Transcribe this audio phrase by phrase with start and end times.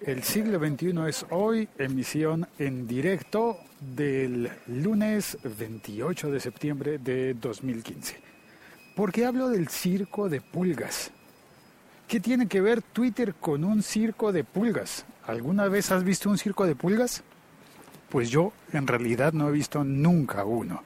[0.00, 8.18] El siglo XXI es hoy, emisión en directo del lunes 28 de septiembre de 2015.
[8.96, 11.10] ¿Por qué hablo del circo de pulgas?
[12.08, 15.04] ¿Qué tiene que ver Twitter con un circo de pulgas?
[15.26, 17.22] ¿Alguna vez has visto un circo de pulgas?
[18.08, 20.82] Pues yo en realidad no he visto nunca uno.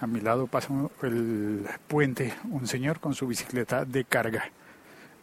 [0.00, 0.68] A mi lado pasa
[1.02, 4.52] el puente un señor con su bicicleta de carga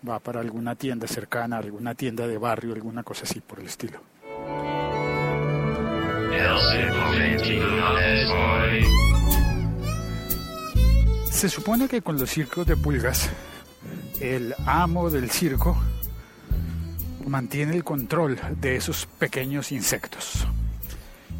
[0.07, 3.99] va para alguna tienda cercana, alguna tienda de barrio, alguna cosa así por el estilo.
[11.31, 13.29] Se supone que con los circos de pulgas,
[14.19, 15.81] el amo del circo
[17.25, 20.45] mantiene el control de esos pequeños insectos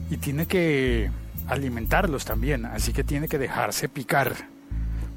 [0.10, 1.12] y tiene que
[1.48, 4.34] alimentarlos también, así que tiene que dejarse picar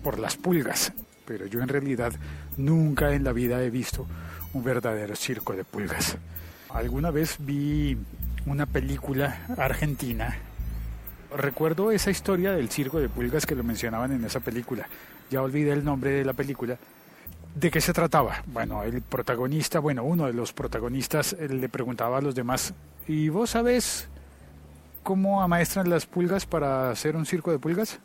[0.02, 0.92] por las pulgas
[1.26, 2.12] pero yo en realidad
[2.56, 4.06] nunca en la vida he visto
[4.52, 6.16] un verdadero circo de pulgas.
[6.70, 7.96] Alguna vez vi
[8.46, 10.36] una película argentina.
[11.36, 14.88] Recuerdo esa historia del circo de pulgas que lo mencionaban en esa película.
[15.30, 16.78] Ya olvidé el nombre de la película.
[17.54, 18.42] ¿De qué se trataba?
[18.46, 22.74] Bueno, el protagonista, bueno, uno de los protagonistas le preguntaba a los demás,
[23.08, 24.08] ¿y vos sabés
[25.02, 27.98] cómo amaestran las pulgas para hacer un circo de pulgas?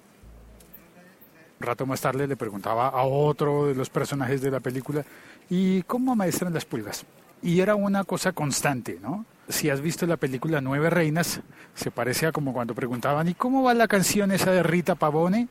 [1.61, 5.03] Rato más tarde le preguntaba a otro de los personajes de la película,
[5.49, 7.05] ¿y cómo maestran las pulgas?
[7.41, 9.25] Y era una cosa constante, ¿no?
[9.49, 11.41] Si has visto la película Nueve Reinas,
[11.75, 15.47] se parece a como cuando preguntaban, ¿y cómo va la canción esa de Rita Pavone?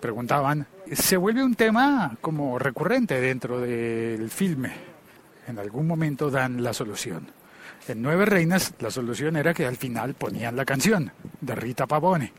[0.00, 4.72] Preguntaban, se vuelve un tema como recurrente dentro del filme.
[5.48, 7.28] En algún momento dan la solución.
[7.88, 12.32] En Nueve Reinas la solución era que al final ponían la canción de Rita Pavone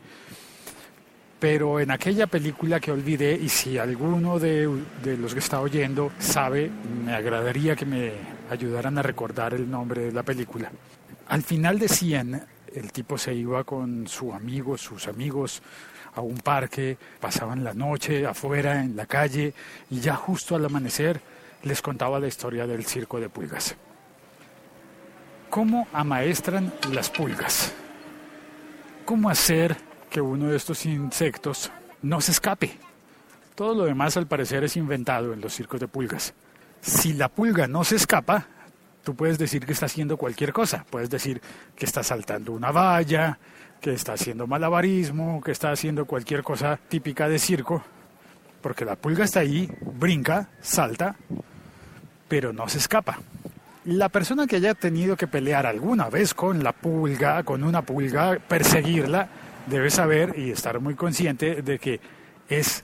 [1.38, 4.68] pero en aquella película que olvidé, y si alguno de,
[5.04, 6.70] los que está oyendo sabe,
[7.04, 8.12] me agradaría que me
[8.50, 10.70] ayudaran a recordar el nombre de la película.
[11.28, 12.44] Al final decían,
[12.74, 15.62] el tipo se iba con su amigo, sus amigos,
[16.14, 19.54] a un parque, pasaban la noche afuera, en la calle,
[19.90, 21.20] y ya justo al amanecer
[21.62, 23.76] les contaba la historia del circo de pulgas.
[25.50, 27.72] ¿Cómo amaestran las pulgas?
[29.04, 31.70] ¿Cómo hacer que uno de estos insectos
[32.02, 32.78] no se escape.
[33.54, 36.34] Todo lo demás al parecer es inventado en los circos de pulgas.
[36.80, 38.46] Si la pulga no se escapa,
[39.02, 40.84] tú puedes decir que está haciendo cualquier cosa.
[40.88, 41.40] Puedes decir
[41.74, 43.38] que está saltando una valla,
[43.80, 47.82] que está haciendo malabarismo, que está haciendo cualquier cosa típica de circo,
[48.60, 51.16] porque la pulga está ahí, brinca, salta,
[52.28, 53.18] pero no se escapa.
[53.84, 58.38] La persona que haya tenido que pelear alguna vez con la pulga, con una pulga,
[58.38, 59.28] perseguirla,
[59.68, 62.00] debe saber y estar muy consciente de que
[62.48, 62.82] es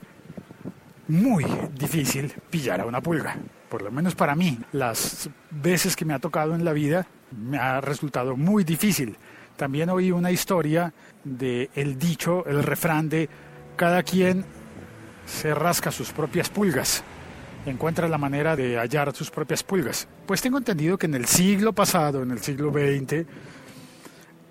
[1.09, 1.45] muy
[1.79, 3.37] difícil pillar a una pulga.
[3.69, 7.59] Por lo menos para mí, las veces que me ha tocado en la vida, me
[7.59, 9.17] ha resultado muy difícil.
[9.57, 10.93] También oí una historia
[11.25, 13.29] de el dicho, el refrán de
[13.77, 14.45] cada quien
[15.27, 17.03] se rasca sus propias pulgas,
[17.67, 20.07] encuentra la manera de hallar sus propias pulgas.
[20.27, 23.27] Pues tengo entendido que en el siglo pasado, en el siglo XX,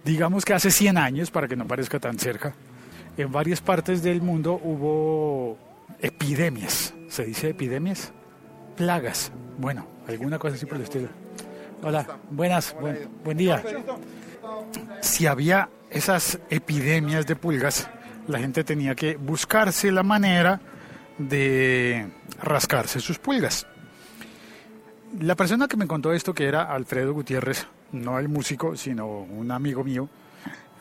[0.04, 2.54] digamos que hace 100 años, para que no parezca tan cerca,
[3.18, 5.58] en varias partes del mundo hubo
[6.00, 6.94] epidemias.
[7.10, 8.12] ¿Se dice epidemias?
[8.76, 9.32] Plagas.
[9.58, 11.10] Bueno, alguna cosa así por el estilo.
[11.82, 13.62] Hola, buenas, buen, buen día.
[15.02, 17.90] Si había esas epidemias de pulgas,
[18.28, 20.60] la gente tenía que buscarse la manera
[21.18, 22.08] de
[22.42, 23.68] rascarse sus pulgas.
[25.20, 29.52] La persona que me contó esto, que era Alfredo Gutiérrez, no el músico, sino un
[29.52, 30.10] amigo mío,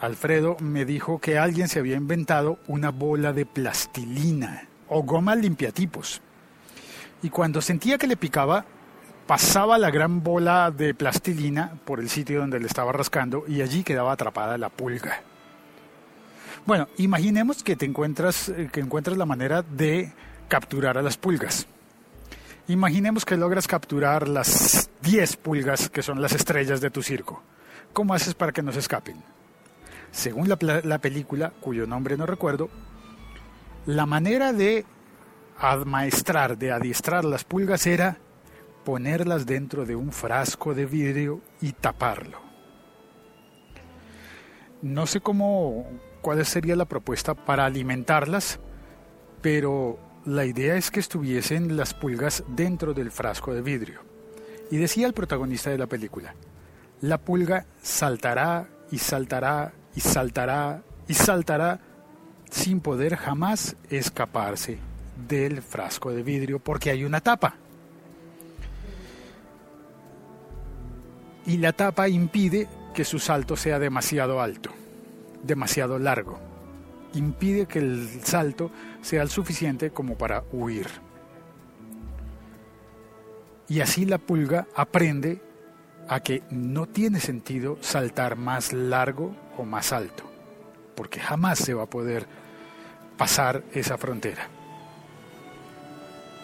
[0.00, 6.20] Alfredo, me dijo que alguien se había inventado una bola de plastilina o goma limpiatipos.
[7.22, 8.64] Y cuando sentía que le picaba,
[9.28, 13.84] pasaba la gran bola de plastilina por el sitio donde le estaba rascando y allí
[13.84, 15.22] quedaba atrapada la pulga.
[16.66, 20.12] Bueno, imaginemos que te encuentras, eh, que encuentras la manera de
[20.48, 21.68] capturar a las pulgas.
[22.68, 27.42] Imaginemos que logras capturar las 10 pulgas que son las estrellas de tu circo.
[27.92, 29.22] ¿Cómo haces para que no se escapen?
[30.12, 32.70] Según la, la película, cuyo nombre no recuerdo,
[33.86, 34.84] la manera de
[35.58, 38.18] admaestrar, de adiestrar las pulgas era
[38.84, 42.40] ponerlas dentro de un frasco de vidrio y taparlo.
[44.82, 45.86] No sé cómo,
[46.20, 48.58] cuál sería la propuesta para alimentarlas,
[49.40, 54.00] pero la idea es que estuviesen las pulgas dentro del frasco de vidrio.
[54.70, 56.34] Y decía el protagonista de la película,
[57.00, 61.80] la pulga saltará y saltará y saltará y saltará
[62.50, 64.78] sin poder jamás escaparse
[65.28, 67.56] del frasco de vidrio porque hay una tapa.
[71.46, 74.70] y la tapa impide que su salto sea demasiado alto,
[75.42, 76.51] demasiado largo.
[77.14, 78.70] Impide que el salto
[79.02, 80.86] sea el suficiente como para huir.
[83.68, 85.40] Y así la pulga aprende
[86.08, 90.24] a que no tiene sentido saltar más largo o más alto,
[90.94, 92.26] porque jamás se va a poder
[93.16, 94.48] pasar esa frontera.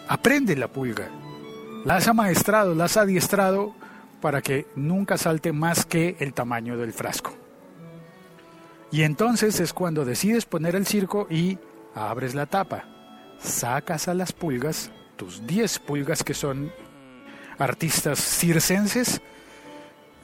[0.07, 1.09] Aprende la pulga,
[1.85, 3.75] la has amaestrado, la has adiestrado
[4.21, 7.38] para que nunca salte más que el tamaño del frasco.
[8.91, 11.59] Y entonces es cuando decides poner el circo y
[11.93, 12.85] abres la tapa,
[13.39, 16.71] sacas a las pulgas, tus 10 pulgas que son
[17.57, 19.21] artistas circenses,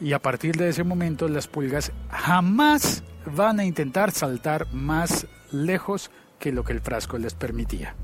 [0.02, 6.12] y a partir de ese momento las pulgas jamás van a intentar saltar más lejos
[6.40, 7.96] que lo que el frasco les permitía.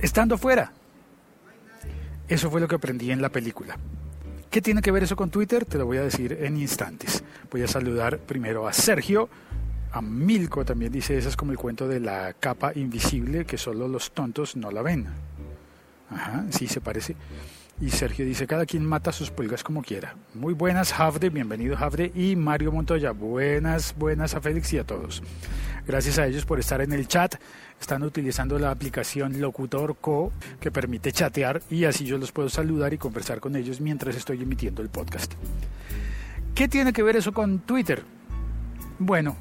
[0.00, 0.72] Estando fuera.
[2.28, 3.78] Eso fue lo que aprendí en la película.
[4.58, 5.64] ¿Qué tiene que ver eso con Twitter?
[5.64, 7.22] Te lo voy a decir en instantes.
[7.48, 9.28] Voy a saludar primero a Sergio,
[9.92, 13.86] a Milko también dice, ese es como el cuento de la capa invisible que solo
[13.86, 15.06] los tontos no la ven.
[16.10, 17.14] Ajá, sí se parece.
[17.80, 20.16] Y Sergio dice, cada quien mata sus pulgas como quiera.
[20.34, 22.10] Muy buenas, Javde, bienvenido Javde.
[22.12, 25.22] Y Mario Montoya, buenas, buenas a Félix y a todos.
[25.86, 27.36] Gracias a ellos por estar en el chat.
[27.80, 32.92] Están utilizando la aplicación Locutor Co que permite chatear y así yo los puedo saludar
[32.94, 35.34] y conversar con ellos mientras estoy emitiendo el podcast.
[36.56, 38.02] ¿Qué tiene que ver eso con Twitter?
[38.98, 39.36] Bueno,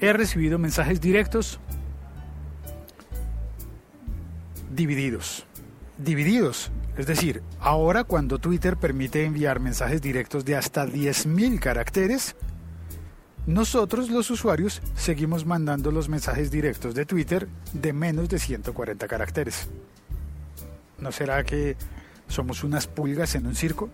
[0.00, 1.58] he recibido mensajes directos
[4.70, 5.46] divididos.
[5.96, 12.36] Divididos es decir, ahora cuando Twitter permite enviar mensajes directos de hasta 10.000 caracteres,
[13.46, 19.68] nosotros los usuarios seguimos mandando los mensajes directos de Twitter de menos de 140 caracteres.
[20.98, 21.74] ¿No será que
[22.28, 23.88] somos unas pulgas en un circo?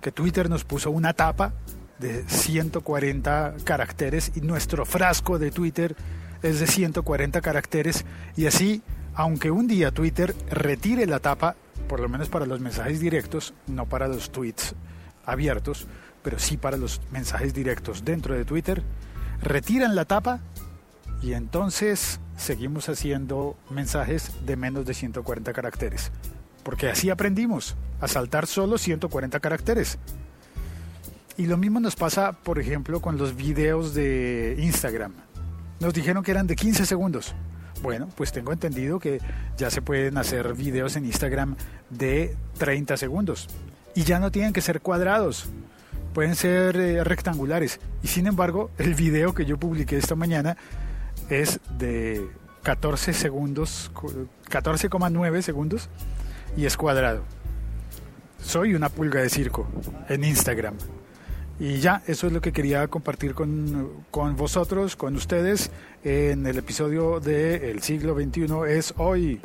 [0.00, 1.52] Que Twitter nos puso una tapa
[1.98, 5.94] de 140 caracteres y nuestro frasco de Twitter
[6.42, 8.80] es de 140 caracteres y así,
[9.12, 11.54] aunque un día Twitter retire la tapa,
[11.88, 14.74] por lo menos para los mensajes directos, no para los tweets
[15.24, 15.86] abiertos,
[16.22, 18.82] pero sí para los mensajes directos dentro de Twitter,
[19.42, 20.40] retiran la tapa
[21.22, 26.12] y entonces seguimos haciendo mensajes de menos de 140 caracteres.
[26.62, 29.98] Porque así aprendimos, a saltar solo 140 caracteres.
[31.36, 35.12] Y lo mismo nos pasa, por ejemplo, con los videos de Instagram.
[35.80, 37.34] Nos dijeron que eran de 15 segundos.
[37.82, 39.20] Bueno, pues tengo entendido que
[39.56, 41.56] ya se pueden hacer videos en Instagram
[41.90, 43.48] de 30 segundos
[43.94, 45.46] y ya no tienen que ser cuadrados,
[46.14, 47.80] pueden ser eh, rectangulares.
[48.02, 50.56] Y sin embargo, el video que yo publiqué esta mañana
[51.30, 52.28] es de
[52.62, 53.90] 14 segundos,
[54.50, 55.88] 14,9 segundos
[56.56, 57.22] y es cuadrado.
[58.42, 59.68] Soy una pulga de circo
[60.08, 60.74] en Instagram.
[61.60, 65.72] Y ya, eso es lo que quería compartir con, con vosotros, con ustedes,
[66.04, 69.40] en el episodio de El siglo XXI es hoy.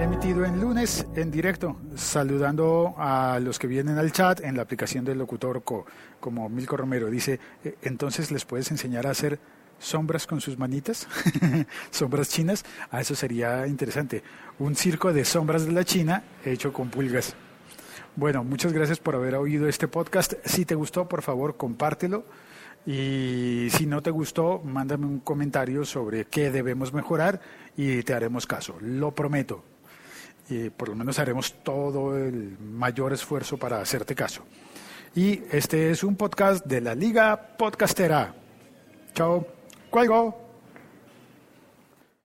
[0.00, 5.04] Emitido en lunes en directo, saludando a los que vienen al chat en la aplicación
[5.04, 5.64] del locutor
[6.20, 7.10] como Milko Romero.
[7.10, 9.40] Dice, eh, entonces les puedes enseñar a hacer
[9.84, 11.06] sombras con sus manitas,
[11.90, 14.22] sombras chinas, ah, eso sería interesante.
[14.58, 17.34] Un circo de sombras de la China hecho con pulgas.
[18.16, 20.34] Bueno, muchas gracias por haber oído este podcast.
[20.44, 22.24] Si te gustó, por favor, compártelo.
[22.86, 27.40] Y si no te gustó, mándame un comentario sobre qué debemos mejorar
[27.76, 28.76] y te haremos caso.
[28.80, 29.64] Lo prometo.
[30.48, 34.44] Y por lo menos haremos todo el mayor esfuerzo para hacerte caso.
[35.14, 38.34] Y este es un podcast de la Liga Podcastera.
[39.14, 39.53] Chao.
[39.94, 40.43] 乖狗。